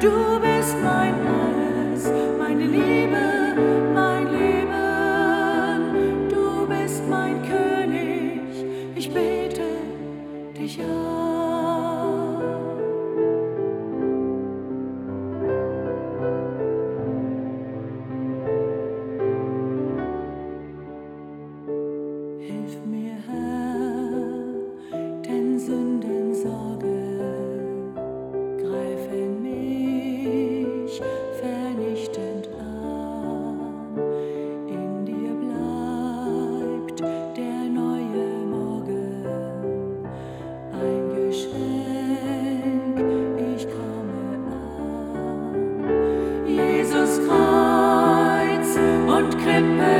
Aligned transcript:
Du 0.00 0.40
bist 0.40 0.76
mein 0.82 1.14
Alles, 1.26 2.10
meine 2.38 2.64
Liebe. 2.64 3.39
bird. 49.60 49.99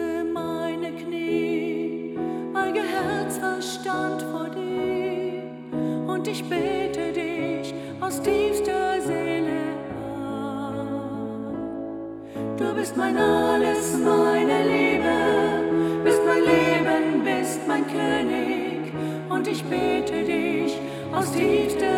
stand 3.61 4.21
vor 4.23 4.49
dir. 4.49 5.43
Und 6.07 6.27
ich 6.27 6.43
bete 6.43 7.11
dich 7.13 7.73
aus 7.99 8.21
tiefster 8.21 9.01
Seele 9.01 9.61
an. 10.15 11.55
Du 12.57 12.73
bist 12.73 12.97
mein 12.97 13.17
Alles, 13.17 13.97
meine 13.97 14.63
Liebe, 14.63 16.03
bist 16.03 16.21
mein 16.25 16.43
Leben, 16.43 17.23
bist 17.23 17.59
mein 17.67 17.85
König. 17.87 18.93
Und 19.29 19.47
ich 19.47 19.63
bete 19.63 20.23
dich 20.23 20.77
aus 21.13 21.31
tiefster 21.31 21.79
Seele 21.79 21.90